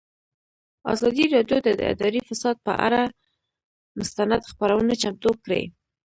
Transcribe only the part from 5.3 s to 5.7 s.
کړې.